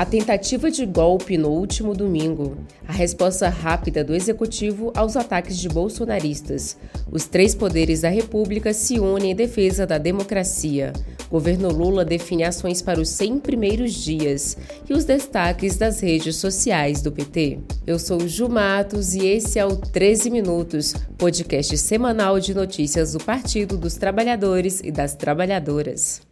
A 0.00 0.06
tentativa 0.06 0.70
de 0.70 0.86
golpe 0.86 1.36
no 1.36 1.50
último 1.50 1.92
domingo. 1.92 2.56
A 2.88 2.92
resposta 2.92 3.50
rápida 3.50 4.02
do 4.02 4.14
executivo 4.14 4.90
aos 4.96 5.14
ataques 5.14 5.58
de 5.58 5.68
bolsonaristas. 5.68 6.74
Os 7.12 7.26
três 7.26 7.54
poderes 7.54 8.00
da 8.00 8.08
República 8.08 8.72
se 8.72 8.98
unem 8.98 9.32
em 9.32 9.34
defesa 9.34 9.86
da 9.86 9.98
democracia. 9.98 10.94
Governo 11.30 11.70
Lula 11.70 12.02
define 12.02 12.44
ações 12.44 12.80
para 12.80 12.98
os 12.98 13.10
100 13.10 13.40
primeiros 13.40 13.92
dias 13.92 14.56
e 14.88 14.94
os 14.94 15.04
destaques 15.04 15.76
das 15.76 16.00
redes 16.00 16.36
sociais 16.36 17.02
do 17.02 17.12
PT. 17.12 17.58
Eu 17.86 17.98
sou 17.98 18.26
Ju 18.26 18.48
Matos 18.48 19.14
e 19.14 19.26
esse 19.26 19.58
é 19.58 19.66
o 19.66 19.76
13 19.76 20.30
Minutos, 20.30 20.94
podcast 21.18 21.76
semanal 21.76 22.40
de 22.40 22.54
notícias 22.54 23.12
do 23.12 23.22
Partido 23.22 23.76
dos 23.76 23.96
Trabalhadores 23.96 24.80
e 24.82 24.90
das 24.90 25.14
Trabalhadoras. 25.14 26.29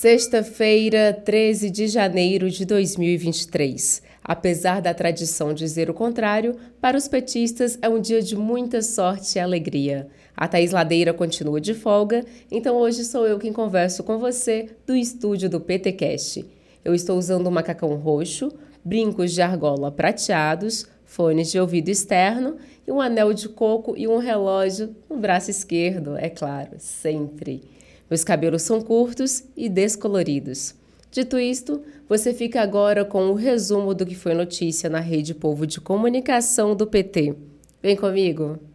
Sexta-feira, 0.00 1.12
13 1.12 1.70
de 1.70 1.88
janeiro 1.88 2.48
de 2.48 2.64
2023. 2.64 4.00
Apesar 4.22 4.80
da 4.80 4.94
tradição 4.94 5.52
dizer 5.52 5.90
o 5.90 5.92
contrário, 5.92 6.54
para 6.80 6.96
os 6.96 7.08
petistas 7.08 7.76
é 7.82 7.88
um 7.88 8.00
dia 8.00 8.22
de 8.22 8.36
muita 8.36 8.80
sorte 8.80 9.36
e 9.36 9.40
alegria. 9.40 10.06
A 10.36 10.46
Thaís 10.46 10.70
Ladeira 10.70 11.12
continua 11.12 11.60
de 11.60 11.74
folga, 11.74 12.24
então 12.48 12.76
hoje 12.76 13.04
sou 13.04 13.26
eu 13.26 13.40
quem 13.40 13.52
converso 13.52 14.04
com 14.04 14.18
você 14.18 14.68
do 14.86 14.94
estúdio 14.94 15.50
do 15.50 15.60
PTcast. 15.60 16.46
Eu 16.84 16.94
estou 16.94 17.18
usando 17.18 17.48
um 17.48 17.50
macacão 17.50 17.96
roxo, 17.96 18.52
brincos 18.84 19.32
de 19.32 19.42
argola 19.42 19.90
prateados, 19.90 20.86
fones 21.04 21.50
de 21.50 21.58
ouvido 21.58 21.88
externo 21.88 22.56
e 22.86 22.92
um 22.92 23.00
anel 23.00 23.32
de 23.34 23.48
coco 23.48 23.94
e 23.96 24.06
um 24.06 24.18
relógio 24.18 24.94
no 25.10 25.16
braço 25.16 25.50
esquerdo, 25.50 26.16
é 26.16 26.30
claro, 26.30 26.76
sempre. 26.78 27.77
Meus 28.10 28.24
cabelos 28.24 28.62
são 28.62 28.80
curtos 28.80 29.44
e 29.56 29.68
descoloridos. 29.68 30.74
Dito 31.10 31.38
isto, 31.38 31.82
você 32.08 32.34
fica 32.34 32.60
agora 32.60 33.04
com 33.04 33.28
o 33.28 33.34
resumo 33.34 33.94
do 33.94 34.04
que 34.04 34.14
foi 34.14 34.34
notícia 34.34 34.90
na 34.90 35.00
Rede 35.00 35.34
Povo 35.34 35.66
de 35.66 35.80
Comunicação 35.80 36.74
do 36.74 36.86
PT. 36.86 37.34
Vem 37.82 37.96
comigo! 37.96 38.67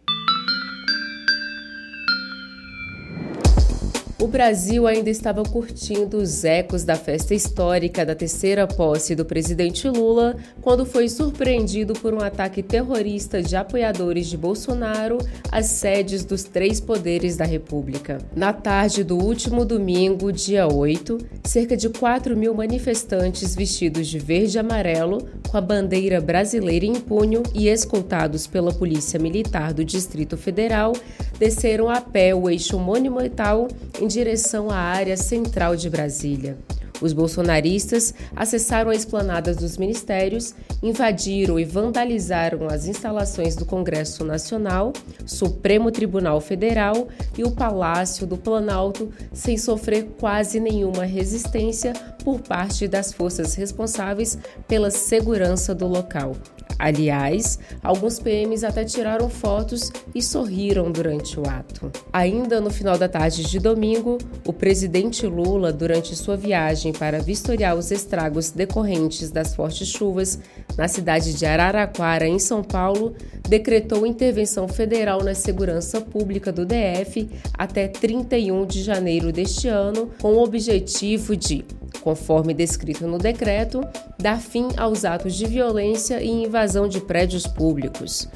O 4.16 4.28
Brasil 4.28 4.86
ainda 4.86 5.10
estava 5.10 5.42
curtindo 5.42 6.18
os 6.18 6.44
ecos 6.44 6.84
da 6.84 6.94
festa 6.94 7.34
histórica 7.34 8.06
da 8.06 8.14
terceira 8.14 8.64
posse 8.64 9.12
do 9.14 9.24
presidente 9.24 9.88
Lula 9.88 10.36
quando 10.62 10.86
foi 10.86 11.08
surpreendido 11.08 11.94
por 11.94 12.14
um 12.14 12.20
ataque 12.20 12.62
terrorista 12.62 13.42
de 13.42 13.56
apoiadores 13.56 14.28
de 14.28 14.36
Bolsonaro 14.36 15.18
às 15.50 15.66
sedes 15.66 16.24
dos 16.24 16.44
três 16.44 16.80
poderes 16.80 17.36
da 17.36 17.44
República. 17.44 18.18
Na 18.36 18.52
tarde 18.52 19.02
do 19.02 19.18
último 19.18 19.64
domingo, 19.64 20.32
dia 20.32 20.68
8, 20.68 21.18
cerca 21.42 21.76
de 21.76 21.88
4 21.88 22.36
mil 22.36 22.54
manifestantes 22.54 23.56
vestidos 23.56 24.06
de 24.06 24.20
verde 24.20 24.56
e 24.56 24.60
amarelo, 24.60 25.26
com 25.50 25.56
a 25.56 25.60
bandeira 25.60 26.20
brasileira 26.20 26.86
em 26.86 26.94
punho 26.94 27.42
e 27.52 27.68
escoltados 27.68 28.46
pela 28.46 28.72
Polícia 28.72 29.18
Militar 29.18 29.74
do 29.74 29.84
Distrito 29.84 30.36
Federal, 30.36 30.92
desceram 31.38 31.88
a 31.88 32.00
pé 32.00 32.32
o 32.32 32.48
eixo 32.48 32.78
monumental 32.78 33.66
em 34.04 34.06
direção 34.06 34.70
à 34.70 34.76
área 34.76 35.16
central 35.16 35.74
de 35.74 35.88
Brasília. 35.88 36.58
Os 37.00 37.14
bolsonaristas 37.14 38.14
acessaram 38.36 38.90
a 38.90 38.94
esplanada 38.94 39.54
dos 39.54 39.78
ministérios, 39.78 40.54
invadiram 40.82 41.58
e 41.58 41.64
vandalizaram 41.64 42.68
as 42.68 42.86
instalações 42.86 43.56
do 43.56 43.64
Congresso 43.64 44.22
Nacional, 44.22 44.92
Supremo 45.24 45.90
Tribunal 45.90 46.40
Federal 46.40 47.08
e 47.36 47.42
o 47.42 47.50
Palácio 47.50 48.26
do 48.26 48.36
Planalto, 48.36 49.10
sem 49.32 49.56
sofrer 49.56 50.04
quase 50.20 50.60
nenhuma 50.60 51.04
resistência 51.04 51.94
por 52.22 52.40
parte 52.40 52.86
das 52.86 53.12
forças 53.12 53.54
responsáveis 53.54 54.38
pela 54.68 54.90
segurança 54.90 55.74
do 55.74 55.86
local. 55.88 56.36
Aliás, 56.84 57.58
alguns 57.82 58.18
PMs 58.18 58.62
até 58.62 58.84
tiraram 58.84 59.30
fotos 59.30 59.90
e 60.14 60.20
sorriram 60.20 60.92
durante 60.92 61.40
o 61.40 61.48
ato. 61.48 61.90
Ainda 62.12 62.60
no 62.60 62.68
final 62.68 62.98
da 62.98 63.08
tarde 63.08 63.42
de 63.42 63.58
domingo, 63.58 64.18
o 64.46 64.52
presidente 64.52 65.26
Lula, 65.26 65.72
durante 65.72 66.14
sua 66.14 66.36
viagem 66.36 66.92
para 66.92 67.22
vistoriar 67.22 67.74
os 67.74 67.90
estragos 67.90 68.50
decorrentes 68.50 69.30
das 69.30 69.54
fortes 69.54 69.88
chuvas 69.88 70.38
na 70.76 70.86
cidade 70.86 71.32
de 71.32 71.46
Araraquara, 71.46 72.28
em 72.28 72.38
São 72.38 72.62
Paulo, 72.62 73.14
decretou 73.48 74.06
intervenção 74.06 74.68
federal 74.68 75.24
na 75.24 75.34
segurança 75.34 76.02
pública 76.02 76.52
do 76.52 76.66
DF 76.66 77.30
até 77.54 77.88
31 77.88 78.66
de 78.66 78.82
janeiro 78.82 79.32
deste 79.32 79.68
ano, 79.68 80.10
com 80.20 80.34
o 80.34 80.42
objetivo 80.42 81.34
de 81.34 81.64
conforme 82.04 82.52
descrito 82.52 83.06
no 83.06 83.18
decreto, 83.18 83.82
dar 84.18 84.38
fim 84.38 84.68
aos 84.76 85.06
atos 85.06 85.34
de 85.34 85.46
violência 85.46 86.22
e 86.22 86.28
invasão 86.28 86.73
de 86.88 87.00
prédios 87.00 87.46
públicos. 87.46 88.28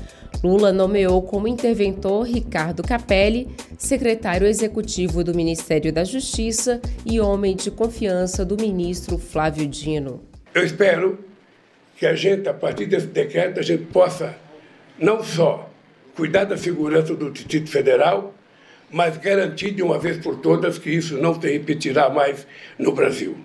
Lula 0.42 0.72
nomeou 0.72 1.20
como 1.22 1.48
interventor 1.48 2.22
Ricardo 2.22 2.82
Capelli, 2.82 3.48
secretário 3.76 4.46
executivo 4.46 5.24
do 5.24 5.34
Ministério 5.34 5.92
da 5.92 6.04
Justiça 6.04 6.80
e 7.04 7.18
homem 7.18 7.56
de 7.56 7.70
confiança 7.70 8.44
do 8.44 8.56
ministro 8.56 9.18
Flávio 9.18 9.66
Dino. 9.66 10.22
Eu 10.54 10.64
espero 10.64 11.18
que 11.96 12.06
a 12.06 12.14
gente, 12.14 12.48
a 12.48 12.54
partir 12.54 12.86
desse 12.86 13.08
decreto, 13.08 13.58
a 13.58 13.62
gente 13.62 13.86
possa 13.86 14.36
não 14.98 15.22
só 15.24 15.68
cuidar 16.14 16.44
da 16.44 16.56
segurança 16.56 17.14
do 17.14 17.30
Distrito 17.30 17.68
Federal, 17.68 18.32
mas 18.90 19.16
garantir 19.16 19.72
de 19.72 19.82
uma 19.82 19.98
vez 19.98 20.18
por 20.18 20.36
todas 20.36 20.78
que 20.78 20.90
isso 20.90 21.18
não 21.18 21.38
se 21.38 21.50
repetirá 21.50 22.08
mais 22.08 22.46
no 22.78 22.92
Brasil. 22.92 23.36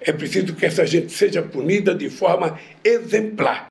É 0.00 0.12
preciso 0.12 0.54
que 0.54 0.66
essa 0.66 0.84
gente 0.84 1.12
seja 1.12 1.42
punida 1.42 1.94
de 1.94 2.10
forma 2.10 2.58
exemplar. 2.84 3.68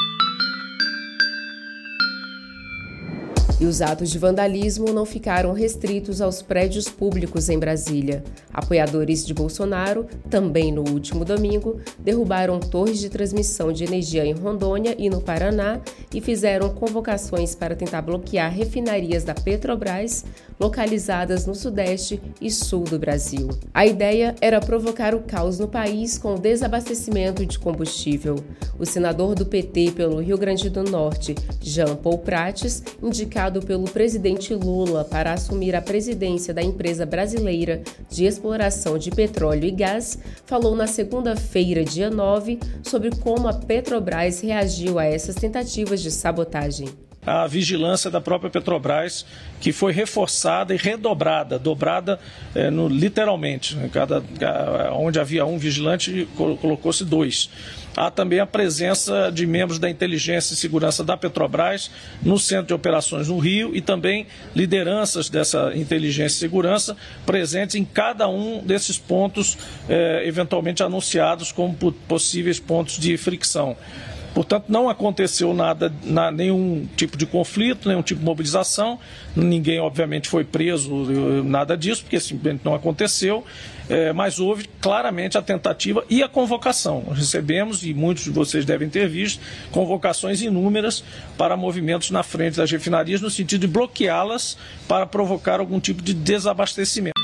E 3.62 3.66
os 3.68 3.80
atos 3.80 4.10
de 4.10 4.18
vandalismo 4.18 4.92
não 4.92 5.06
ficaram 5.06 5.54
restritos 5.54 6.20
aos 6.20 6.42
prédios 6.42 6.90
públicos 6.90 7.48
em 7.48 7.60
Brasília. 7.60 8.24
Apoiadores 8.52 9.24
de 9.24 9.36
Bolsonaro, 9.36 10.08
também 10.32 10.72
no 10.72 10.82
último 10.90 11.24
domingo, 11.24 11.80
derrubaram 12.00 12.60
torres 12.60 12.98
de 12.98 13.08
transmissão 13.08 13.72
de 13.72 13.84
energia 13.84 14.26
em 14.26 14.34
Rondônia 14.34 14.96
e 14.98 15.12
no 15.12 15.22
Paraná 15.22 15.80
e 16.12 16.20
fizeram 16.20 16.74
convocações 16.74 17.54
para 17.54 17.76
tentar 17.76 18.02
bloquear 18.02 18.52
refinarias 18.52 19.24
da 19.24 19.36
Petrobras 19.36 20.26
localizadas 20.62 21.48
no 21.48 21.56
Sudeste 21.56 22.22
e 22.40 22.52
Sul 22.52 22.84
do 22.84 23.00
Brasil. 23.00 23.50
A 23.74 23.84
ideia 23.84 24.36
era 24.40 24.62
provocar 24.62 25.16
o 25.16 25.22
caos 25.22 25.58
no 25.58 25.68
país 25.68 26.20
com 26.20 26.36
o 26.36 26.40
desabastecimento 26.40 27.44
de 27.44 27.58
combustível. 27.58 28.36
O 28.78 28.86
senador 28.86 29.34
do 29.34 29.44
PT 29.44 29.94
pelo 29.96 30.22
Rio 30.22 30.38
Grande 30.38 30.70
do 30.70 30.84
Norte, 30.84 31.34
Jean 31.60 31.96
Paul 31.96 32.20
Prates, 32.20 32.84
indicado 33.02 33.62
pelo 33.62 33.86
presidente 33.86 34.54
Lula 34.54 35.04
para 35.04 35.34
assumir 35.34 35.76
a 35.76 35.82
presidência 35.82 36.54
da 36.54 36.62
empresa 36.62 37.08
brasileira 37.08 37.82
de 38.08 38.26
exploração 38.26 39.00
de 39.00 39.10
petróleo 39.10 39.66
e 39.66 39.72
gás, 39.72 40.20
falou 40.46 40.76
na 40.76 40.86
segunda-feira, 40.86 41.84
dia 41.84 42.12
9, 42.12 42.60
sobre 42.84 43.10
como 43.10 43.48
a 43.48 43.54
Petrobras 43.54 44.42
reagiu 44.42 45.00
a 45.00 45.06
essas 45.06 45.34
tentativas 45.34 46.02
de 46.02 46.12
sabotagem 46.12 46.88
a 47.26 47.46
vigilância 47.46 48.10
da 48.10 48.20
própria 48.20 48.50
Petrobras, 48.50 49.26
que 49.60 49.72
foi 49.72 49.92
reforçada 49.92 50.74
e 50.74 50.78
redobrada, 50.78 51.60
dobrada 51.60 52.20
é, 52.56 52.70
no, 52.70 52.88
literalmente. 52.88 53.76
Né? 53.76 53.90
Cada, 53.92 54.24
onde 54.94 55.20
havia 55.20 55.46
um 55.46 55.58
vigilante, 55.58 56.28
colocou-se 56.36 57.06
dois. 57.06 57.50
Há 57.96 58.10
também 58.10 58.40
a 58.40 58.46
presença 58.46 59.30
de 59.32 59.46
membros 59.46 59.78
da 59.78 59.90
inteligência 59.90 60.54
e 60.54 60.58
segurança 60.58 61.04
da 61.04 61.18
Petrobras 61.18 61.92
no 62.24 62.40
centro 62.40 62.68
de 62.68 62.74
operações 62.74 63.28
no 63.28 63.38
Rio 63.38 63.76
e 63.76 63.82
também 63.82 64.28
lideranças 64.56 65.30
dessa 65.30 65.74
inteligência 65.76 66.38
e 66.38 66.40
segurança 66.40 66.96
presentes 67.26 67.76
em 67.76 67.84
cada 67.84 68.30
um 68.30 68.64
desses 68.64 68.98
pontos, 68.98 69.58
é, 69.90 70.26
eventualmente 70.26 70.82
anunciados 70.82 71.52
como 71.52 71.76
possíveis 72.08 72.60
pontos 72.60 72.98
de 72.98 73.18
fricção. 73.18 73.76
Portanto, 74.34 74.66
não 74.70 74.90
aconteceu 74.90 75.54
nada, 75.54 75.92
nenhum 76.34 76.88
tipo 76.96 77.18
de 77.18 77.26
conflito, 77.26 77.88
nenhum 77.88 78.02
tipo 78.02 78.20
de 78.20 78.26
mobilização. 78.26 78.98
Ninguém, 79.36 79.80
obviamente, 79.80 80.30
foi 80.30 80.44
preso, 80.44 80.90
nada 81.44 81.76
disso, 81.76 82.04
porque 82.04 82.20
simplesmente 82.20 82.64
não 82.64 82.74
aconteceu. 82.74 83.44
É, 83.90 84.14
mas 84.14 84.40
houve 84.40 84.70
claramente 84.80 85.38
a 85.38 85.42
tentativa 85.42 86.06
e 86.10 86.24
a 86.24 86.30
convocação. 86.30 87.04
Recebemos, 87.12 87.84
e 87.84 87.94
muitos 87.94 88.24
de 88.24 88.30
vocês 88.30 88.64
devem 88.64 88.90
ter 88.90 89.10
visto, 89.10 89.42
convocações 89.70 90.42
inúmeras 90.42 91.04
para 91.38 91.58
movimentos 91.58 92.10
na 92.10 92.24
frente 92.24 92.56
das 92.56 92.72
refinarias, 92.72 93.20
no 93.20 93.30
sentido 93.30 93.62
de 93.62 93.68
bloqueá-las 93.68 94.58
para 94.88 95.06
provocar 95.06 95.60
algum 95.60 95.80
tipo 95.80 96.02
de 96.02 96.14
desabastecimento. 96.14 97.21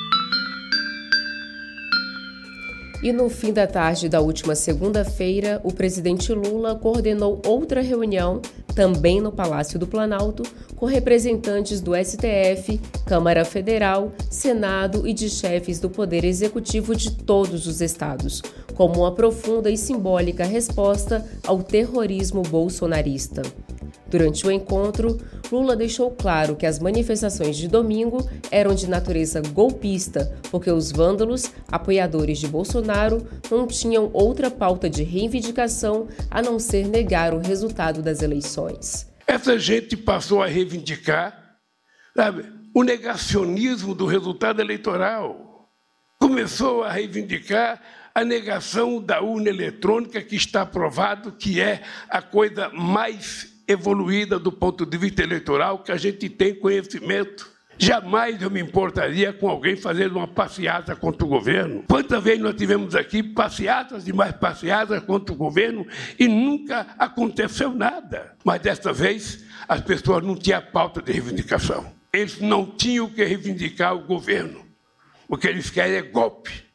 E 3.02 3.12
no 3.12 3.30
fim 3.30 3.54
da 3.54 3.68
tarde 3.68 4.10
da 4.10 4.20
última 4.20 4.56
segunda-feira, 4.56 5.62
o 5.64 5.72
presidente 5.72 6.34
Lula 6.34 6.76
coordenou 6.76 7.40
outra 7.46 7.80
reunião 7.80 8.42
também 8.74 9.22
no 9.22 9.32
Palácio 9.32 9.78
do 9.78 9.86
Planalto, 9.86 10.44
com 10.76 10.86
representantes 10.86 11.80
do 11.80 11.94
STF, 11.96 12.80
Câmara 13.06 13.46
Federal, 13.46 14.12
Senado 14.30 15.08
e 15.08 15.14
de 15.14 15.30
chefes 15.30 15.80
do 15.80 15.90
Poder 15.90 16.24
Executivo 16.24 16.96
de 16.96 17.12
todos 17.12 17.68
os 17.68 17.82
estados, 17.82 18.42
como 18.76 19.02
uma 19.02 19.12
profunda 19.12 19.70
e 19.70 19.78
simbólica 19.78 20.44
resposta 20.44 21.26
ao 21.46 21.64
terrorismo 21.64 22.42
bolsonarista. 22.44 23.44
Durante 24.10 24.46
o 24.48 24.52
encontro, 24.52 25.18
Lula 25.52 25.76
deixou 25.76 26.12
claro 26.12 26.56
que 26.56 26.66
as 26.66 26.80
manifestações 26.80 27.58
de 27.58 27.68
domingo 27.68 28.28
eram 28.52 28.74
de 28.74 28.90
natureza 28.90 29.42
golpista, 29.42 30.34
porque 30.50 30.72
os 30.72 30.92
vândalos, 30.92 31.52
apoiadores 31.70 32.40
de 32.40 32.48
Bolsonaro, 32.48 33.28
não 33.50 33.68
tinham 33.68 34.10
outra 34.14 34.50
pauta 34.50 34.90
de 34.90 35.04
reivindicação 35.04 36.08
a 36.32 36.42
não 36.42 36.60
ser 36.60 36.88
negar 36.88 37.34
o 37.34 37.40
resultado 37.40 38.02
das 38.02 38.22
eleições. 38.22 39.08
Essa 39.26 39.60
gente 39.60 39.98
passou 39.98 40.42
a 40.42 40.48
reivindicar 40.48 41.48
sabe, 42.18 42.46
o 42.74 42.84
negacionismo 42.84 43.94
do 43.94 44.08
resultado 44.08 44.60
eleitoral. 44.60 45.70
Começou 46.20 46.84
a 46.84 46.92
reivindicar 46.92 47.80
a 48.14 48.26
negação 48.26 49.00
da 49.00 49.22
urna 49.22 49.50
eletrônica, 49.50 50.20
que 50.24 50.36
está 50.36 50.66
provado 50.66 51.32
que 51.32 51.62
é 51.62 51.84
a 52.10 52.20
coisa 52.20 52.70
mais 52.70 53.57
evoluída 53.68 54.40
do 54.40 54.52
ponto 54.52 54.86
de 54.86 54.98
vista 54.98 55.22
eleitoral 55.22 55.80
que 55.80 55.92
a 55.92 55.98
gente 55.98 56.30
tem 56.30 56.56
conhecimento. 56.56 57.52
Jamais 57.80 58.42
eu 58.42 58.50
me 58.50 58.60
importaria 58.60 59.32
com 59.32 59.48
alguém 59.48 59.76
fazendo 59.76 60.16
uma 60.16 60.28
passeata 60.28 60.96
contra 60.96 61.24
o 61.24 61.30
governo. 61.30 61.84
Quantas 61.88 62.24
vezes 62.24 62.42
nós 62.42 62.56
tivemos 62.56 62.96
aqui 62.96 63.22
passeatas 63.22 64.08
e 64.08 64.14
mais 64.14 64.36
passeatas 64.36 65.04
contra 65.04 65.34
o 65.34 65.38
governo 65.38 65.86
e 66.18 66.28
nunca 66.28 66.88
aconteceu 66.98 67.72
nada. 67.72 68.34
Mas 68.44 68.62
desta 68.62 68.92
vez 68.92 69.46
as 69.68 69.82
pessoas 69.82 70.24
não 70.24 70.36
tinham 70.36 70.62
pauta 70.62 71.02
de 71.02 71.12
reivindicação. 71.12 71.86
Eles 72.12 72.40
não 72.40 72.66
tinham 72.66 73.08
que 73.10 73.24
reivindicar 73.24 73.94
o 73.96 74.06
governo. 74.06 74.66
O 75.28 75.38
que 75.38 75.48
eles 75.48 75.70
querem 75.70 75.98
é 75.98 76.02
golpe 76.02 76.67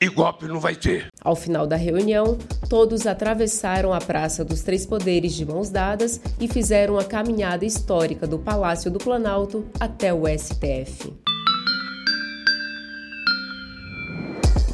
e 0.00 0.08
golpe 0.08 0.46
não 0.46 0.60
vai 0.60 0.74
ter. 0.74 1.08
Ao 1.20 1.34
final 1.34 1.66
da 1.66 1.76
reunião, 1.76 2.38
todos 2.68 3.06
atravessaram 3.06 3.92
a 3.92 3.98
Praça 3.98 4.44
dos 4.44 4.62
Três 4.62 4.84
Poderes 4.84 5.34
de 5.34 5.46
mãos 5.46 5.70
dadas 5.70 6.20
e 6.40 6.48
fizeram 6.48 6.98
a 6.98 7.04
caminhada 7.04 7.64
histórica 7.64 8.26
do 8.26 8.38
Palácio 8.38 8.90
do 8.90 8.98
Planalto 8.98 9.66
até 9.80 10.12
o 10.12 10.24
STF. 10.26 11.14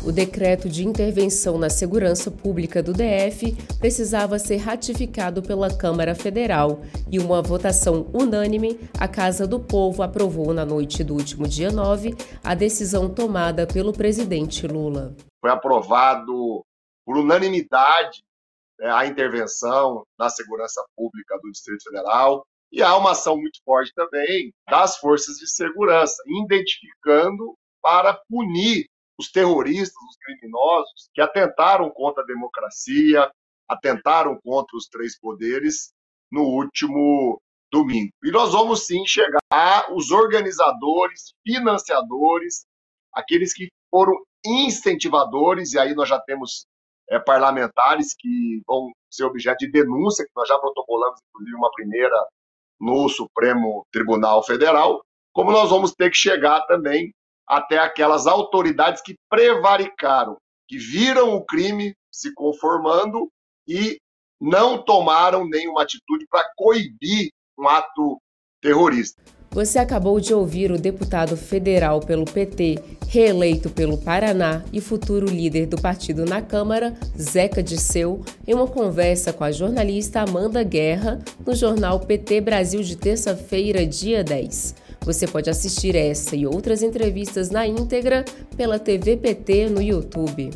O 0.05 0.11
decreto 0.11 0.69
de 0.69 0.85
intervenção 0.85 1.57
na 1.57 1.71
segurança 1.71 2.29
pública 2.29 2.83
do 2.83 2.93
DF 2.93 3.55
precisava 3.79 4.37
ser 4.37 4.57
ratificado 4.57 5.41
pela 5.43 5.73
Câmara 5.73 6.13
Federal 6.13 6.83
e 7.09 7.21
uma 7.21 7.41
votação 7.41 8.11
unânime, 8.13 8.81
a 8.99 9.07
Casa 9.07 9.47
do 9.47 9.61
Povo 9.61 10.03
aprovou 10.03 10.53
na 10.53 10.67
noite 10.67 11.05
do 11.05 11.15
último 11.15 11.47
dia 11.47 11.71
9 11.71 12.17
a 12.43 12.53
decisão 12.53 13.15
tomada 13.15 13.65
pelo 13.65 13.93
presidente 13.93 14.67
Lula. 14.67 15.15
Foi 15.41 15.51
aprovado 15.51 16.65
por 17.07 17.17
unanimidade 17.17 18.25
né, 18.81 18.91
a 18.91 19.07
intervenção 19.07 20.05
na 20.19 20.29
segurança 20.29 20.85
pública 20.97 21.39
do 21.41 21.49
Distrito 21.53 21.85
Federal 21.85 22.45
e 22.73 22.83
há 22.83 22.97
uma 22.97 23.13
ação 23.13 23.37
muito 23.37 23.61
forte 23.65 23.93
também 23.95 24.53
das 24.69 24.97
forças 24.97 25.37
de 25.37 25.49
segurança, 25.49 26.17
identificando 26.27 27.55
para 27.81 28.19
punir 28.29 28.87
os 29.19 29.31
terroristas, 29.31 29.97
os 30.09 30.17
criminosos 30.17 31.11
que 31.15 31.21
atentaram 31.21 31.91
contra 31.91 32.23
a 32.23 32.27
democracia, 32.27 33.31
atentaram 33.69 34.39
contra 34.43 34.77
os 34.77 34.87
três 34.89 35.19
poderes 35.19 35.93
no 36.31 36.43
último 36.43 37.41
domingo. 37.71 38.13
E 38.25 38.31
nós 38.31 38.53
vamos 38.53 38.87
sim 38.87 39.05
chegar 39.07 39.41
aos 39.51 40.11
organizadores, 40.11 41.33
financiadores, 41.47 42.65
aqueles 43.13 43.53
que 43.55 43.69
foram 43.91 44.15
incentivadores, 44.45 45.73
e 45.73 45.79
aí 45.79 45.95
nós 45.95 46.09
já 46.09 46.21
temos 46.21 46.67
é, 47.09 47.19
parlamentares 47.19 48.15
que 48.19 48.63
vão 48.67 48.91
ser 49.11 49.25
objeto 49.25 49.59
de 49.59 49.71
denúncia, 49.71 50.25
que 50.25 50.33
nós 50.35 50.49
já 50.49 50.59
protocolamos, 50.59 51.21
inclusive, 51.29 51.57
uma 51.57 51.71
primeira 51.73 52.27
no 52.81 53.09
Supremo 53.09 53.87
Tribunal 53.93 54.43
Federal, 54.43 55.03
como 55.33 55.53
nós 55.53 55.71
vamos 55.71 55.93
ter 55.93 56.11
que 56.11 56.17
chegar 56.17 56.63
também 56.63 57.13
até 57.53 57.77
aquelas 57.77 58.27
autoridades 58.27 59.03
que 59.03 59.15
prevaricaram, 59.29 60.39
que 60.67 60.79
viram 60.79 61.35
o 61.35 61.45
crime 61.45 61.95
se 62.11 62.33
conformando 62.33 63.29
e 63.69 63.99
não 64.41 64.83
tomaram 64.83 65.47
nenhuma 65.47 65.83
atitude 65.83 66.27
para 66.31 66.49
coibir 66.57 67.29
um 67.59 67.69
ato 67.69 68.19
terrorista. 68.63 69.23
Você 69.51 69.79
acabou 69.79 70.19
de 70.19 70.33
ouvir 70.33 70.73
o 70.73 70.79
deputado 70.79 71.37
federal 71.37 72.01
pelo 72.01 72.25
PT, 72.25 72.83
reeleito 73.07 73.69
pelo 73.69 73.99
Paraná 73.99 74.65
e 74.73 74.81
futuro 74.81 75.27
líder 75.27 75.67
do 75.67 75.79
partido 75.79 76.25
na 76.25 76.41
Câmara, 76.41 76.95
Zeca 77.21 77.63
Disseu, 77.63 78.25
em 78.47 78.55
uma 78.55 78.67
conversa 78.67 79.31
com 79.31 79.45
a 79.45 79.53
jornalista 79.53 80.23
Amanda 80.23 80.63
Guerra 80.63 81.19
no 81.47 81.55
jornal 81.55 82.01
PT 82.01 82.41
Brasil 82.41 82.83
de 82.83 82.97
terça-feira, 82.97 83.85
dia 83.85 84.25
10. 84.25 84.75
Você 85.05 85.27
pode 85.27 85.51
assistir 85.51 85.97
essa 85.97 86.37
e 86.37 86.47
outras 86.47 86.83
entrevistas 86.83 87.51
na 87.51 87.67
íntegra 87.67 88.25
pela 88.57 88.79
TV 88.79 89.17
PT 89.17 89.69
no 89.69 89.83
YouTube. 89.83 90.51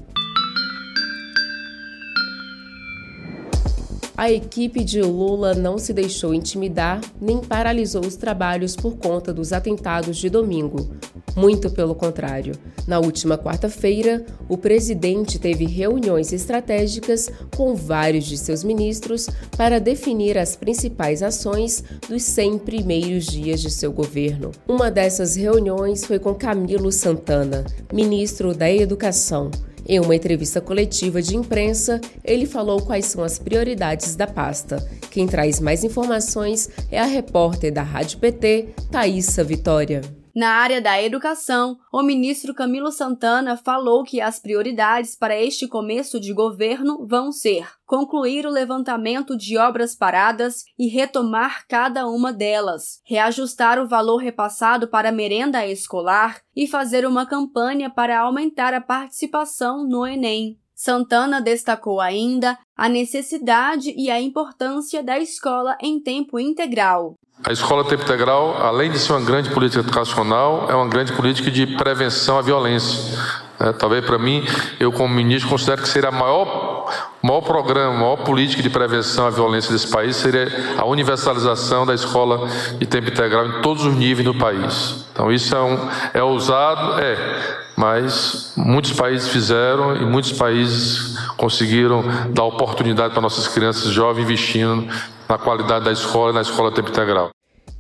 A 4.17 4.31
equipe 4.31 4.83
de 4.83 5.03
Lula 5.03 5.53
não 5.53 5.77
se 5.77 5.93
deixou 5.93 6.33
intimidar 6.33 7.01
nem 7.21 7.41
paralisou 7.41 8.07
os 8.07 8.17
trabalhos 8.17 8.75
por 8.75 8.97
conta 8.97 9.33
dos 9.33 9.53
atentados 9.53 10.17
de 10.17 10.31
domingo. 10.31 10.97
Muito 11.37 11.71
pelo 11.71 11.95
contrário. 11.95 12.55
Na 12.87 12.99
última 12.99 13.37
quarta-feira, 13.37 14.25
o 14.49 14.57
presidente 14.57 15.39
teve 15.39 15.67
reuniões 15.67 16.33
estratégicas 16.33 17.31
com 17.55 17.75
vários 17.75 18.25
de 18.25 18.39
seus 18.39 18.65
ministros 18.65 19.29
para 19.55 19.79
definir 19.79 20.39
as 20.39 20.57
principais 20.57 21.23
ações 21.23 21.85
dos 22.09 22.23
100 22.23 22.59
primeiros 22.61 23.27
dias 23.27 23.61
de 23.61 23.71
seu 23.71 23.93
governo. 23.93 24.51
Uma 24.67 24.91
dessas 24.91 25.37
reuniões 25.37 26.07
foi 26.07 26.19
com 26.19 26.35
Camilo 26.35 26.91
Santana, 26.91 27.67
ministro 27.93 28.55
da 28.55 28.71
Educação. 28.71 29.51
Em 29.89 30.01
uma 30.01 30.17
entrevista 30.17 30.61
coletiva 30.61 31.21
de 31.21 31.37
imprensa, 31.37 32.01
ele 32.25 32.47
falou 32.47 32.81
quais 32.81 33.05
são 33.05 33.23
as 33.23 33.39
prioridades 33.39 34.17
da 34.17 34.27
pasta. 34.27 34.85
Quem 35.11 35.29
traz 35.29 35.61
mais 35.61 35.85
informações 35.85 36.69
é 36.91 36.99
a 36.99 37.05
repórter 37.05 37.73
da 37.73 37.83
Rádio 37.83 38.19
PT, 38.19 38.71
Thaisa 38.91 39.45
Vitória. 39.45 40.01
Na 40.37 40.51
área 40.51 40.83
da 40.83 41.03
educação, 41.03 41.79
o 41.91 42.03
ministro 42.03 42.53
Camilo 42.53 42.93
Santana 42.93 43.57
falou 43.57 44.05
que 44.05 44.21
as 44.21 44.39
prioridades 44.39 45.17
para 45.17 45.35
este 45.35 45.67
começo 45.67 46.21
de 46.21 46.31
governo 46.35 47.07
vão 47.07 47.33
ser 47.33 47.67
concluir 47.87 48.45
o 48.45 48.51
levantamento 48.51 49.35
de 49.35 49.57
obras 49.57 49.95
paradas 49.97 50.65
e 50.79 50.89
retomar 50.89 51.65
cada 51.67 52.07
uma 52.07 52.35
delas, 52.35 53.01
reajustar 53.07 53.79
o 53.79 53.89
valor 53.89 54.19
repassado 54.19 54.89
para 54.89 55.09
a 55.09 55.13
merenda 55.13 55.67
escolar 55.67 56.43
e 56.55 56.67
fazer 56.67 57.07
uma 57.07 57.25
campanha 57.25 57.89
para 57.89 58.21
aumentar 58.21 58.75
a 58.75 58.81
participação 58.83 59.89
no 59.89 60.07
Enem. 60.07 60.61
Santana 60.77 61.41
destacou 61.41 62.03
ainda 62.03 62.59
a 62.77 62.87
necessidade 62.87 63.95
e 63.97 64.11
a 64.11 64.21
importância 64.21 65.03
da 65.03 65.19
escola 65.19 65.75
em 65.81 65.99
tempo 65.99 66.39
integral. 66.39 67.15
A 67.43 67.51
escola 67.51 67.83
tempo 67.83 68.03
integral, 68.03 68.57
além 68.63 68.91
de 68.91 68.99
ser 68.99 69.13
uma 69.13 69.25
grande 69.25 69.49
política 69.51 69.81
educacional, 69.81 70.67
é 70.71 70.75
uma 70.75 70.89
grande 70.89 71.15
política 71.15 71.51
de 71.51 71.67
prevenção 71.79 72.39
à 72.39 72.43
violência. 72.43 73.19
É, 73.59 73.73
talvez 73.73 74.05
para 74.05 74.19
mim, 74.19 74.45
eu 74.79 74.93
como 74.93 75.15
ministro 75.15 75.49
considero 75.49 75.81
que 75.81 75.89
seria 75.89 76.11
a 76.11 76.13
maior, 76.13 76.93
maior 77.23 77.41
programa, 77.41 77.95
maior 77.95 78.17
política 78.19 78.63
de 78.63 78.69
prevenção 78.69 79.27
à 79.27 79.31
violência 79.31 79.73
desse 79.73 79.91
país 79.91 80.17
seria 80.17 80.47
a 80.77 80.85
universalização 80.85 81.87
da 81.87 81.95
escola 81.95 82.49
de 82.79 82.85
tempo 82.85 83.09
integral 83.09 83.47
em 83.47 83.63
todos 83.63 83.85
os 83.85 83.95
níveis 83.95 84.27
do 84.27 84.35
país. 84.35 85.07
Então 85.13 85.33
isso 85.33 85.57
é, 85.57 85.63
um, 85.63 85.89
é 86.13 86.23
ousado, 86.23 87.01
é, 87.01 87.66
mas 87.77 88.53
muitos 88.57 88.93
países 88.93 89.29
fizeram 89.29 89.97
e 89.97 90.05
muitos 90.05 90.33
países 90.33 91.17
conseguiram 91.37 92.03
dar 92.31 92.45
oportunidade 92.45 93.13
para 93.13 93.21
nossas 93.21 93.47
crianças 93.47 93.91
jovens 93.91 94.25
investindo 94.25 94.89
na 95.29 95.37
qualidade 95.37 95.85
da 95.85 95.93
escola 95.93 96.31
e 96.33 96.35
na 96.35 96.41
escola 96.41 96.73
tempo 96.73 96.89
integral. 96.89 97.31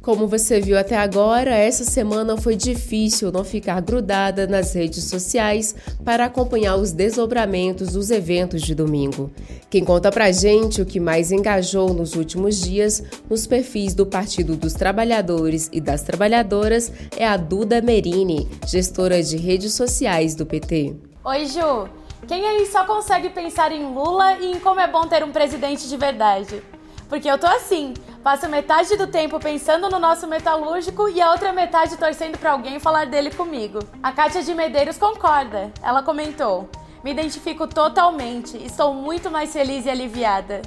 Como 0.06 0.28
você 0.28 0.60
viu 0.60 0.78
até 0.78 0.96
agora, 0.96 1.50
essa 1.50 1.82
semana 1.82 2.36
foi 2.36 2.54
difícil 2.54 3.32
não 3.32 3.42
ficar 3.42 3.80
grudada 3.82 4.46
nas 4.46 4.72
redes 4.72 5.02
sociais 5.02 5.74
para 6.04 6.26
acompanhar 6.26 6.76
os 6.76 6.92
desdobramentos 6.92 7.88
dos 7.88 8.12
eventos 8.12 8.62
de 8.62 8.72
domingo. 8.72 9.32
Quem 9.68 9.84
conta 9.84 10.12
pra 10.12 10.30
gente 10.30 10.80
o 10.80 10.86
que 10.86 11.00
mais 11.00 11.32
engajou 11.32 11.92
nos 11.92 12.14
últimos 12.14 12.60
dias 12.60 13.02
nos 13.28 13.48
perfis 13.48 13.94
do 13.94 14.06
Partido 14.06 14.54
dos 14.54 14.74
Trabalhadores 14.74 15.68
e 15.72 15.80
das 15.80 16.02
Trabalhadoras 16.02 16.92
é 17.16 17.26
a 17.26 17.36
Duda 17.36 17.82
Merini, 17.82 18.48
gestora 18.64 19.20
de 19.20 19.36
redes 19.36 19.74
sociais 19.74 20.36
do 20.36 20.46
PT. 20.46 20.94
Oi, 21.24 21.46
Ju! 21.46 21.88
Quem 22.28 22.46
aí 22.46 22.64
só 22.66 22.84
consegue 22.84 23.28
pensar 23.30 23.72
em 23.72 23.92
Lula 23.92 24.38
e 24.38 24.52
em 24.52 24.60
como 24.60 24.78
é 24.78 24.86
bom 24.86 25.04
ter 25.08 25.24
um 25.24 25.32
presidente 25.32 25.88
de 25.88 25.96
verdade? 25.96 26.62
Porque 27.08 27.30
eu 27.30 27.38
tô 27.38 27.46
assim, 27.46 27.94
Passo 28.26 28.48
metade 28.48 28.96
do 28.96 29.06
tempo 29.06 29.38
pensando 29.38 29.88
no 29.88 30.00
nosso 30.00 30.26
metalúrgico 30.26 31.08
e 31.08 31.22
a 31.22 31.30
outra 31.30 31.52
metade 31.52 31.96
torcendo 31.96 32.36
para 32.36 32.50
alguém 32.50 32.80
falar 32.80 33.06
dele 33.06 33.30
comigo. 33.30 33.78
A 34.02 34.10
Kátia 34.10 34.42
de 34.42 34.52
Medeiros 34.52 34.98
concorda. 34.98 35.70
Ela 35.80 36.02
comentou: 36.02 36.68
Me 37.04 37.12
identifico 37.12 37.68
totalmente, 37.68 38.56
estou 38.56 38.92
muito 38.92 39.30
mais 39.30 39.52
feliz 39.52 39.86
e 39.86 39.90
aliviada. 39.90 40.60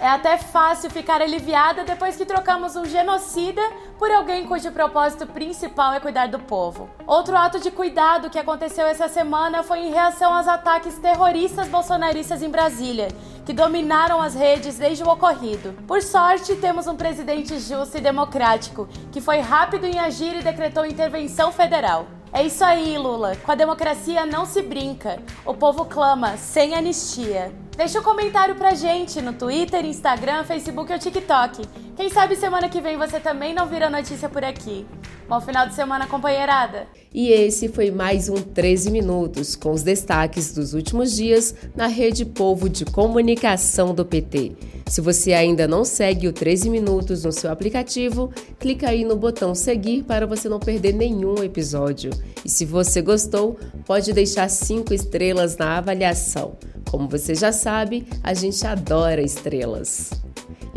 É 0.00 0.08
até 0.08 0.36
fácil 0.36 0.90
ficar 0.90 1.22
aliviada 1.22 1.84
depois 1.84 2.16
que 2.16 2.26
trocamos 2.26 2.74
um 2.74 2.84
genocida 2.84 3.62
por 3.98 4.10
alguém 4.10 4.44
cujo 4.44 4.72
propósito 4.72 5.26
principal 5.28 5.94
é 5.94 6.00
cuidar 6.00 6.26
do 6.26 6.40
povo. 6.40 6.90
Outro 7.06 7.36
ato 7.36 7.60
de 7.60 7.70
cuidado 7.70 8.28
que 8.28 8.38
aconteceu 8.38 8.86
essa 8.86 9.08
semana 9.08 9.62
foi 9.62 9.78
em 9.78 9.92
reação 9.92 10.34
aos 10.34 10.48
ataques 10.48 10.98
terroristas 10.98 11.68
bolsonaristas 11.68 12.42
em 12.42 12.50
Brasília, 12.50 13.08
que 13.46 13.52
dominaram 13.52 14.20
as 14.20 14.34
redes 14.34 14.76
desde 14.76 15.04
o 15.04 15.08
ocorrido. 15.08 15.72
Por 15.86 16.02
sorte, 16.02 16.56
temos 16.56 16.88
um 16.88 16.96
presidente 16.96 17.58
justo 17.60 17.96
e 17.96 18.00
democrático, 18.00 18.88
que 19.12 19.20
foi 19.20 19.38
rápido 19.38 19.86
em 19.86 20.00
agir 20.00 20.34
e 20.36 20.42
decretou 20.42 20.84
intervenção 20.84 21.52
federal. 21.52 22.08
É 22.32 22.42
isso 22.42 22.64
aí, 22.64 22.98
Lula. 22.98 23.36
Com 23.36 23.52
a 23.52 23.54
democracia 23.54 24.26
não 24.26 24.44
se 24.44 24.60
brinca. 24.60 25.22
O 25.44 25.54
povo 25.54 25.84
clama 25.84 26.36
sem 26.36 26.74
anistia. 26.74 27.54
Deixa 27.76 28.00
um 28.00 28.02
comentário 28.02 28.56
pra 28.56 28.74
gente 28.74 29.22
no 29.22 29.32
Twitter, 29.32 29.86
Instagram, 29.86 30.42
Facebook 30.44 30.92
ou 30.92 30.98
TikTok. 30.98 31.62
Quem 31.96 32.10
sabe 32.10 32.34
semana 32.34 32.68
que 32.68 32.80
vem 32.80 32.96
você 32.96 33.20
também 33.20 33.54
não 33.54 33.66
vira 33.66 33.88
notícia 33.88 34.28
por 34.28 34.44
aqui. 34.44 34.84
Bom 35.28 35.40
final 35.40 35.66
de 35.66 35.74
semana, 35.74 36.06
companheirada! 36.06 36.86
E 37.12 37.30
esse 37.30 37.68
foi 37.68 37.90
mais 37.90 38.28
um 38.28 38.36
13 38.36 38.92
Minutos, 38.92 39.56
com 39.56 39.72
os 39.72 39.82
destaques 39.82 40.52
dos 40.52 40.72
últimos 40.72 41.16
dias 41.16 41.52
na 41.74 41.88
Rede 41.88 42.24
Povo 42.24 42.68
de 42.68 42.84
Comunicação 42.84 43.92
do 43.92 44.04
PT. 44.04 44.52
Se 44.86 45.00
você 45.00 45.32
ainda 45.32 45.66
não 45.66 45.84
segue 45.84 46.28
o 46.28 46.32
13 46.32 46.70
Minutos 46.70 47.24
no 47.24 47.32
seu 47.32 47.50
aplicativo, 47.50 48.30
clica 48.60 48.90
aí 48.90 49.04
no 49.04 49.16
botão 49.16 49.52
seguir 49.52 50.04
para 50.04 50.28
você 50.28 50.48
não 50.48 50.60
perder 50.60 50.92
nenhum 50.92 51.42
episódio. 51.42 52.10
E 52.44 52.48
se 52.48 52.64
você 52.64 53.02
gostou, 53.02 53.58
pode 53.84 54.12
deixar 54.12 54.48
5 54.48 54.94
estrelas 54.94 55.56
na 55.56 55.76
avaliação. 55.76 56.56
Como 56.88 57.08
você 57.08 57.34
já 57.34 57.50
sabe, 57.50 58.06
a 58.22 58.32
gente 58.32 58.64
adora 58.64 59.20
estrelas. 59.20 60.12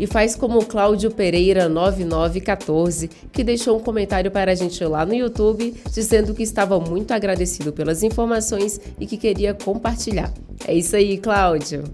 E 0.00 0.06
faz 0.06 0.34
como 0.34 0.58
o 0.58 0.64
Cláudio 0.64 1.10
Pereira 1.10 1.68
9914, 1.68 3.10
que 3.30 3.44
deixou 3.44 3.76
um 3.76 3.80
comentário 3.80 4.30
para 4.30 4.50
a 4.50 4.54
gente 4.54 4.82
lá 4.82 5.04
no 5.04 5.14
YouTube, 5.14 5.74
dizendo 5.92 6.32
que 6.32 6.42
estava 6.42 6.80
muito 6.80 7.12
agradecido 7.12 7.70
pelas 7.70 8.02
informações 8.02 8.80
e 8.98 9.06
que 9.06 9.18
queria 9.18 9.52
compartilhar. 9.52 10.32
É 10.66 10.72
isso 10.72 10.96
aí, 10.96 11.18
Cláudio! 11.18 11.84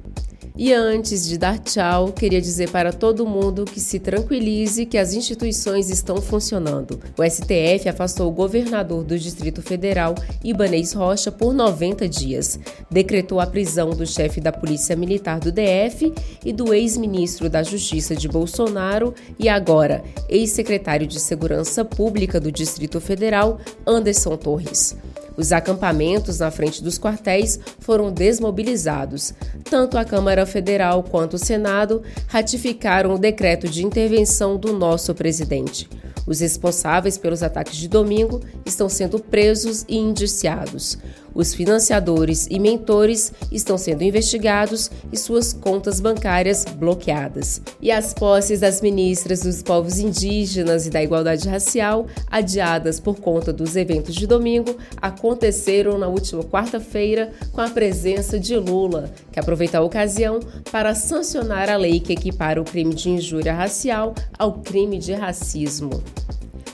E 0.58 0.72
antes 0.72 1.28
de 1.28 1.36
dar 1.36 1.58
tchau, 1.58 2.12
queria 2.12 2.40
dizer 2.40 2.70
para 2.70 2.90
todo 2.90 3.26
mundo 3.26 3.66
que 3.66 3.78
se 3.78 3.98
tranquilize 3.98 4.86
que 4.86 4.96
as 4.96 5.12
instituições 5.12 5.90
estão 5.90 6.16
funcionando. 6.16 6.98
O 7.18 7.22
STF 7.22 7.90
afastou 7.90 8.28
o 8.28 8.32
governador 8.32 9.04
do 9.04 9.18
Distrito 9.18 9.60
Federal, 9.60 10.14
Ibanez 10.42 10.94
Rocha, 10.94 11.30
por 11.30 11.52
90 11.52 12.08
dias. 12.08 12.58
Decretou 12.90 13.38
a 13.38 13.46
prisão 13.46 13.90
do 13.90 14.06
chefe 14.06 14.40
da 14.40 14.50
Polícia 14.50 14.96
Militar 14.96 15.40
do 15.40 15.52
DF 15.52 16.14
e 16.42 16.54
do 16.54 16.72
ex-ministro 16.72 17.50
da 17.50 17.62
Justiça 17.62 18.16
de 18.16 18.26
Bolsonaro 18.26 19.12
e 19.38 19.50
agora 19.50 20.02
ex-secretário 20.26 21.06
de 21.06 21.20
Segurança 21.20 21.84
Pública 21.84 22.40
do 22.40 22.50
Distrito 22.50 22.98
Federal, 22.98 23.60
Anderson 23.86 24.38
Torres. 24.38 24.96
Os 25.36 25.52
acampamentos 25.52 26.38
na 26.38 26.50
frente 26.50 26.82
dos 26.82 26.98
quartéis 26.98 27.60
foram 27.78 28.10
desmobilizados. 28.10 29.34
Tanto 29.64 29.98
a 29.98 30.04
Câmara 30.04 30.46
Federal 30.46 31.02
quanto 31.02 31.34
o 31.34 31.38
Senado 31.38 32.02
ratificaram 32.26 33.14
o 33.14 33.18
decreto 33.18 33.68
de 33.68 33.84
intervenção 33.84 34.56
do 34.56 34.72
nosso 34.72 35.14
presidente. 35.14 35.88
Os 36.26 36.40
responsáveis 36.40 37.16
pelos 37.16 37.42
ataques 37.42 37.76
de 37.76 37.86
domingo 37.86 38.40
estão 38.64 38.88
sendo 38.88 39.18
presos 39.18 39.84
e 39.88 39.96
indiciados. 39.96 40.98
Os 41.36 41.52
financiadores 41.52 42.48
e 42.50 42.58
mentores 42.58 43.30
estão 43.52 43.76
sendo 43.76 44.02
investigados 44.02 44.90
e 45.12 45.18
suas 45.18 45.52
contas 45.52 46.00
bancárias 46.00 46.64
bloqueadas. 46.64 47.60
E 47.78 47.92
as 47.92 48.14
posses 48.14 48.60
das 48.60 48.80
ministras 48.80 49.40
dos 49.40 49.62
povos 49.62 49.98
indígenas 49.98 50.86
e 50.86 50.90
da 50.90 51.02
igualdade 51.02 51.46
racial, 51.46 52.06
adiadas 52.30 52.98
por 52.98 53.20
conta 53.20 53.52
dos 53.52 53.76
eventos 53.76 54.14
de 54.14 54.26
domingo, 54.26 54.78
aconteceram 54.96 55.98
na 55.98 56.08
última 56.08 56.42
quarta-feira 56.42 57.30
com 57.52 57.60
a 57.60 57.68
presença 57.68 58.40
de 58.40 58.56
Lula, 58.56 59.12
que 59.30 59.38
aproveita 59.38 59.76
a 59.76 59.82
ocasião 59.82 60.40
para 60.72 60.94
sancionar 60.94 61.68
a 61.68 61.76
lei 61.76 62.00
que 62.00 62.14
equipara 62.14 62.62
o 62.62 62.64
crime 62.64 62.94
de 62.94 63.10
injúria 63.10 63.52
racial 63.52 64.14
ao 64.38 64.54
crime 64.60 64.96
de 64.96 65.12
racismo. 65.12 66.02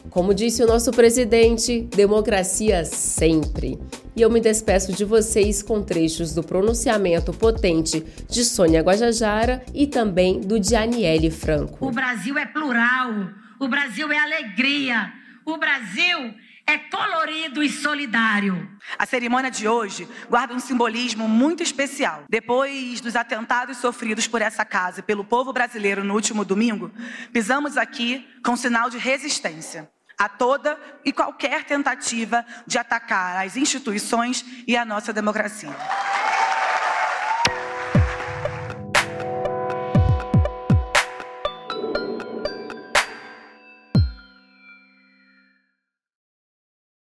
Como 0.08 0.32
disse 0.32 0.62
o 0.62 0.68
nosso 0.68 0.92
presidente, 0.92 1.88
democracia 1.96 2.84
sempre. 2.84 3.76
E 4.14 4.20
eu 4.20 4.30
me 4.30 4.40
despeço 4.40 4.92
de 4.92 5.06
vocês 5.06 5.62
com 5.62 5.82
trechos 5.82 6.34
do 6.34 6.42
pronunciamento 6.42 7.32
potente 7.32 8.00
de 8.28 8.44
Sônia 8.44 8.82
Guajajara 8.82 9.64
e 9.72 9.86
também 9.86 10.38
do 10.38 10.60
de 10.60 10.76
Aniele 10.76 11.30
Franco. 11.30 11.86
O 11.86 11.90
Brasil 11.90 12.36
é 12.36 12.44
plural, 12.44 13.10
o 13.58 13.68
Brasil 13.68 14.12
é 14.12 14.18
alegria, 14.18 15.10
o 15.46 15.56
Brasil 15.56 16.34
é 16.66 16.76
colorido 16.76 17.62
e 17.62 17.70
solidário. 17.70 18.68
A 18.98 19.06
cerimônia 19.06 19.50
de 19.50 19.66
hoje 19.66 20.06
guarda 20.28 20.54
um 20.54 20.60
simbolismo 20.60 21.26
muito 21.26 21.62
especial. 21.62 22.24
Depois 22.28 23.00
dos 23.00 23.16
atentados 23.16 23.78
sofridos 23.78 24.28
por 24.28 24.42
essa 24.42 24.62
casa 24.62 25.00
e 25.00 25.02
pelo 25.02 25.24
povo 25.24 25.54
brasileiro 25.54 26.04
no 26.04 26.12
último 26.12 26.44
domingo, 26.44 26.90
pisamos 27.32 27.78
aqui 27.78 28.26
com 28.44 28.56
sinal 28.56 28.90
de 28.90 28.98
resistência 28.98 29.90
a 30.22 30.28
toda 30.28 30.78
e 31.04 31.12
qualquer 31.12 31.64
tentativa 31.64 32.46
de 32.64 32.78
atacar 32.78 33.44
as 33.44 33.56
instituições 33.56 34.44
e 34.68 34.76
a 34.76 34.84
nossa 34.84 35.12
democracia. 35.12 35.74